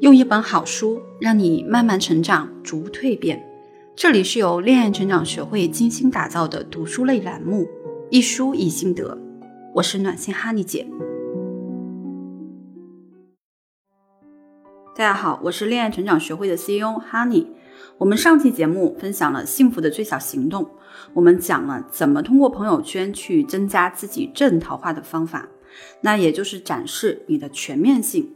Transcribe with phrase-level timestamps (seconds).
[0.00, 3.42] 用一本好书让你慢慢成长，逐步蜕变。
[3.96, 7.66] 这里是由恋爱成长学会精心打造的读书类栏目，
[8.10, 9.16] 一书一心得。
[9.74, 10.86] 我是暖心哈尼姐。
[14.94, 17.50] 大家好，我是恋爱成长学会的 CEO 哈尼。
[17.96, 20.68] 我们上期节目分享了幸福的最小行动，
[21.14, 25.48] 我们讲了怎么通过朋友圈去增加自己正桃花的方法，
[26.02, 28.34] 那也就是展示你的全面性。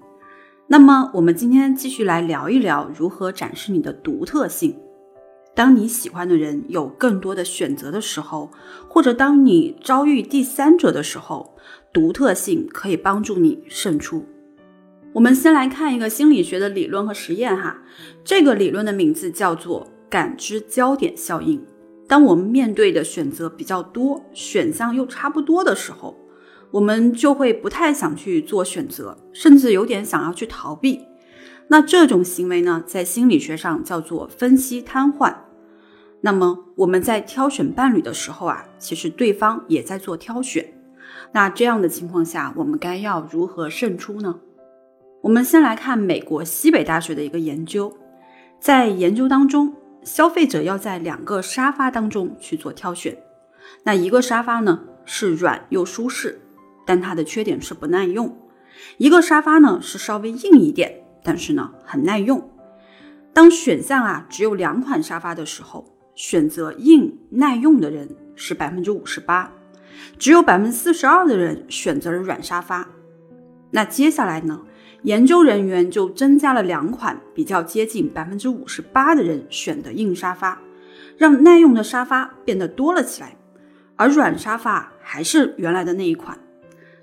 [0.72, 4.78] 那么，我们今天继续来聊一聊如何展示你的独特性。
[5.52, 8.52] 当你喜欢的人有更多的选择的时候，
[8.88, 11.56] 或者当你遭遇第三者的时候，
[11.92, 14.24] 独特性可以帮助你胜出。
[15.12, 17.82] 我们先来看一个心理学的理论和实验哈，
[18.22, 21.60] 这个理论的名字叫做感知焦点效应。
[22.06, 26.16] 当我们面对的选择比较多，选项又差不多的时候，
[26.72, 31.06] 我们就会不太想去做选择，甚至有点想要去逃避。
[31.68, 35.34] 那这种行为呢，在心理学上叫做分析瘫痪。
[36.22, 40.74] 那么我们在挑选伴侣的时候啊，其实对方也在做挑选。
[41.32, 44.40] 那这样的情况下，我们该要如何胜出呢？
[45.22, 47.96] 我们先来看美国西北大学的一个研究，
[48.58, 53.16] 在研究当中，消费者要在两个沙发当中去做挑选。
[53.84, 56.40] 那一个沙发呢是软又舒适。
[56.90, 58.36] 但它的缺点是不耐用。
[58.98, 62.50] 一个沙发呢是稍微硬一点，但是呢很耐用。
[63.32, 69.52] 当选项啊只有两款沙发的时候，选择硬耐用的人是百分之五十八，
[70.18, 72.88] 只有百分之四十二的人选择了软沙发。
[73.70, 74.60] 那接下来呢，
[75.04, 80.60] 研究人员就增加了两款，比较接近百分之五十八的人选的硬沙发，
[81.16, 83.36] 让耐用的沙发变得多了起来，
[83.94, 86.36] 而软沙发还是原来的那一款。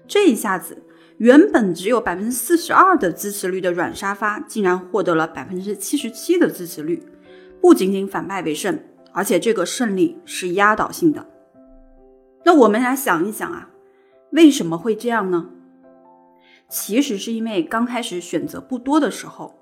[0.07, 0.83] 这一下子，
[1.17, 7.03] 原本只有百分之四十二的支持率的软沙发，竟然获得了百分之七十七的支持率，
[7.61, 8.79] 不仅仅反败为胜，
[9.11, 11.27] 而且这个胜利是压倒性的。
[12.45, 13.69] 那我们来想一想啊，
[14.31, 15.49] 为什么会这样呢？
[16.69, 19.59] 其实是因为刚开始选择不多的时候，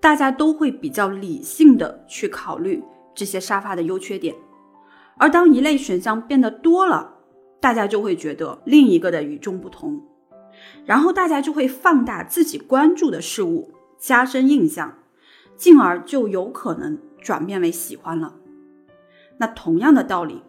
[0.00, 2.82] 大家都会比较理性的去考虑
[3.14, 4.34] 这些沙发的优缺点，
[5.16, 7.14] 而当一类选项变得多了。
[7.60, 10.00] 大家就会觉得另一个的与众不同，
[10.84, 14.98] 然后大家就会放大自己关注的事物，加深印象，
[15.56, 18.36] 进而就有可能转变为喜欢了。
[19.38, 20.40] 那同样的道理，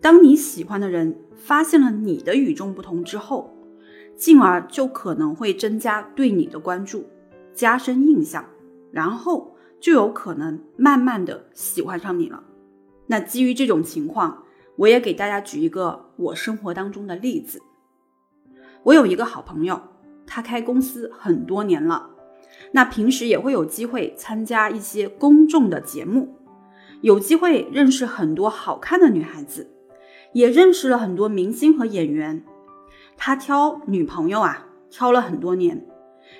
[0.00, 3.56] 当你喜欢的人发现了你的与众不同之后，
[4.16, 7.06] 进而就可能会增加对你的关注，
[7.54, 8.44] 加深印象，
[8.90, 12.42] 然后就有可能慢慢的喜欢上你了。
[13.06, 14.42] 那基于这种情况。
[14.78, 17.60] 我也给大家举一个我生活当中的例子。
[18.84, 19.80] 我有一个好朋友，
[20.24, 22.10] 他开公司很多年了，
[22.72, 26.36] 那平时也会有机会参加一些公众的节目，
[27.00, 29.68] 有机会认识很多好看的女孩子，
[30.32, 32.44] 也认识了很多明星和演员。
[33.16, 35.84] 他挑女朋友啊，挑了很多年，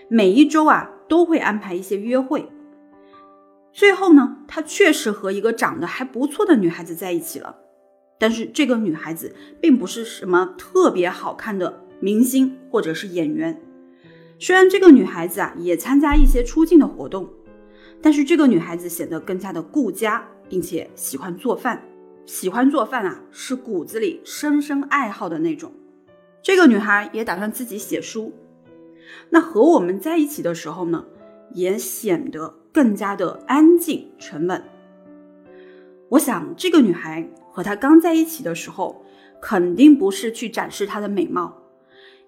[0.08, 2.48] 每一周啊都会安排一些约会。
[3.72, 7.56] 最后呢，他确实和一个长得还不错的女孩子在一起了。
[8.20, 13.60] 但是这个女孩子并不是什么特别好看的明星或者是演员，
[14.40, 17.28] 虽然这个女孩子啊也参加一些出镜的活动，
[18.02, 21.80] 但是这个女孩子显得更加的顾家，并且喜欢做饭，
[22.26, 25.72] 喜欢做饭啊是骨子里深深爱好的那种。
[26.42, 28.32] 这个女孩也打算自己写书，
[29.30, 31.04] 那和我们在一起的时候呢，
[31.52, 34.62] 也显得更加的安静沉稳。
[36.08, 37.28] 我想这个女孩。
[37.58, 39.04] 和他刚在一起的时候，
[39.42, 41.60] 肯定不是去展示她的美貌，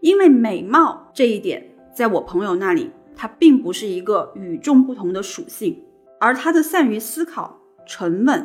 [0.00, 5.84] 因为美貌这一点，在我朋友那里，它并不是一个与众不同的属性，
[6.18, 8.44] 而他的善于思考、沉稳、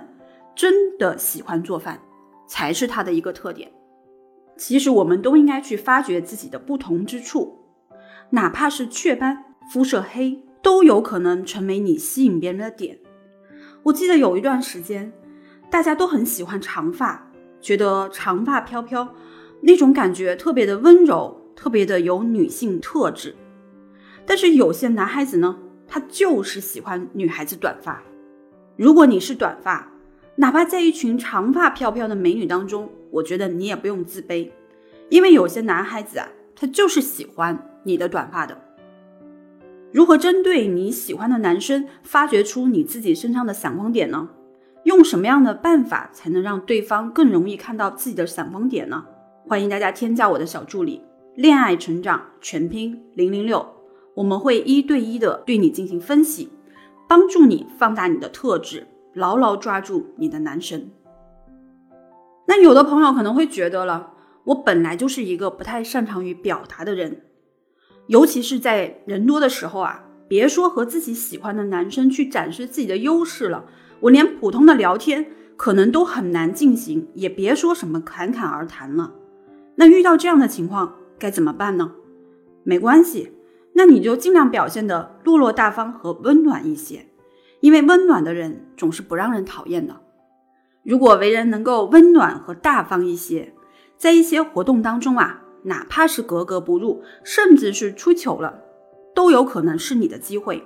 [0.54, 2.00] 真的喜欢做饭，
[2.48, 3.72] 才是他的一个特点。
[4.56, 7.62] 其实我们都应该去发掘自己的不同之处，
[8.30, 9.44] 哪怕是雀斑、
[9.74, 13.00] 肤色黑，都有可能成为你吸引别人的点。
[13.82, 15.12] 我记得有一段时间。
[15.70, 19.14] 大家都很喜欢长发，觉得长发飘飘
[19.62, 23.36] 那种感觉特别的温柔，特别的有女性特质。
[24.26, 25.58] 但是有些男孩子呢，
[25.88, 28.02] 他就是喜欢女孩子短发。
[28.76, 29.92] 如果你是短发，
[30.36, 34.50] 哪怕在一群长发飘飘的美女当中，我觉得你也不用自卑，
[35.10, 38.60] 因为有些男孩子啊，他就是喜欢你的短发的。
[39.92, 44.30] 如何针对你喜欢的男生，发掘出你自己身上的闪光点呢？
[44.86, 49.04] 用什么样的办法才能让对方更容易看到自己的闪光点呢？
[49.48, 51.02] 欢迎大家添加我的小助理
[51.36, 53.66] “恋爱成长全拼零零六”，
[54.14, 56.52] 我们会一对一的对你进行分析，
[57.10, 58.86] 帮助你放大你的特质，
[59.16, 60.92] 牢牢抓住你的男神。
[62.48, 64.12] 那有的朋友可能会觉得了，
[64.44, 67.24] 我本来就是一个不太擅长于表达的人，
[68.06, 73.66] 尤其是在人多的时候啊，别说和自己喜欢的男生去展示自己的优势了，
[74.02, 75.26] 我连普通的聊天
[75.56, 79.14] 可能都很难进行，也别说什么侃侃而谈了。
[79.76, 81.94] 那遇到这样的情况该怎么办呢？
[82.64, 83.32] 没关系，
[83.74, 87.08] 那你就尽量表现的落落大方和温暖一些，
[87.60, 90.02] 因为温暖的人总是不让人讨厌的。
[90.84, 93.54] 如果为人能够温暖和大方一些，
[93.98, 98.62] 在一些活动当中啊，哪怕是格格不入，甚至是出糗了，
[99.16, 100.64] 都有可能是你的机会。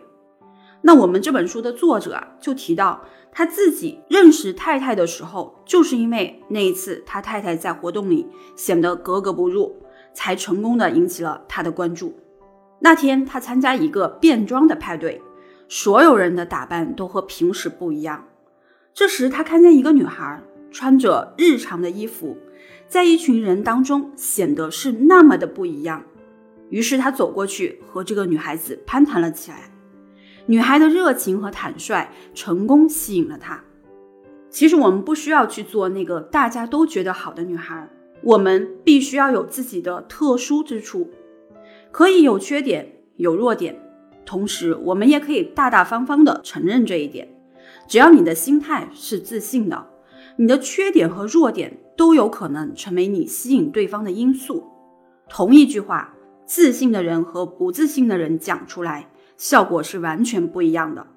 [0.82, 9.84] 那我们这本书的作者啊，就提到他自己认识太太的时候，就是因为那一次他太太在活动里显得格格不入，
[10.14, 12.18] 才成功的引起了他的关注。
[12.80, 15.22] 那天他参加一个变装的派对，
[15.68, 18.26] 所有人的打扮都和平时不一样。
[18.94, 20.42] 这时，他看见一个女孩
[20.72, 22.38] 穿着日常的衣服，
[22.88, 26.04] 在一群人当中显得是那么的不一样。
[26.70, 29.70] 于是他走过去和这个女孩子攀谈了起来。
[30.50, 33.64] 女孩的热情和坦率成功吸引了他。
[34.50, 37.88] 其实我们不需要去做那个大家都觉得好的女孩，
[38.24, 41.08] 我们必须要有自己的特殊之处，
[41.92, 43.80] 可以有缺点、有弱点，
[44.26, 47.30] 同时我们也可以大大方方的承认这一点。
[47.88, 49.86] 只要你的心态是自信的，
[50.38, 54.64] 你的缺点和弱点都有可能成为你吸引对方的因素。
[55.30, 61.08] 同一句话，自信的人和不自信的人讲出来，效果是完全不一样的。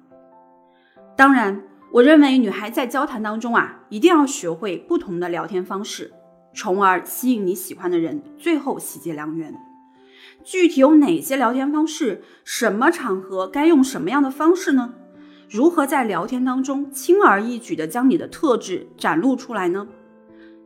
[1.17, 1.61] 当然，
[1.91, 6.13] 我认为女孩在交谈当中啊，一定要学会不同的聊天方式，
[6.55, 9.53] 从而吸引你喜欢的人，最后喜结良缘。
[10.41, 12.23] 具体有哪些聊天方式？
[12.45, 14.93] 什么场合该用什么样的方式呢？
[15.49, 19.85] 如何在聊天当中轻而易举地将你的特质展露出来呢？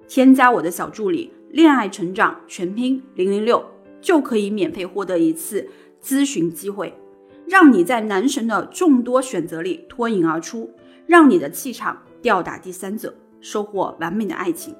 [0.07, 3.65] 添加我的小助理“恋爱成长全拼零零六”，
[3.99, 5.67] 就可以免费获得一次
[6.01, 6.95] 咨询机会，
[7.47, 10.71] 让你在男神的众多选择里脱颖而出，
[11.05, 14.75] 让你的气场吊打第三者，收获完美的爱情。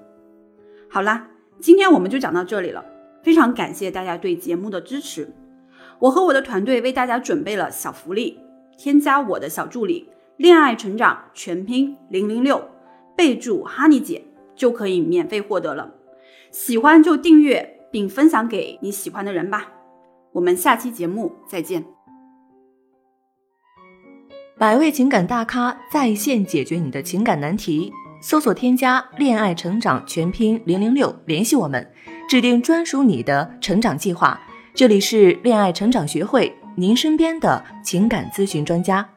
[0.90, 1.30] 好啦，
[1.60, 2.84] 今天我们就讲到这里了，
[3.24, 5.34] 非常感谢大家对节目的支持，
[6.00, 8.40] 我和我的团队为大家准备了小福利。
[8.78, 12.64] 添加我的小助理“恋爱成长全拼零零六”，
[13.18, 14.24] 备注“哈尼姐”
[14.56, 15.96] 就可以免费获得了。
[16.52, 19.72] 喜欢就订阅并分享给你喜欢的人吧。
[20.34, 21.97] 我们下期节目再见。
[24.60, 31.88] 百位情感大咖在线解决你的情感难题，搜索添加“恋爱成长全拼零零六”联系我们，
[32.28, 34.40] 制定专属你的成长计划。
[34.74, 36.52] 这里是恋爱成长学会。
[36.76, 39.08] 您身边的情感咨询专家。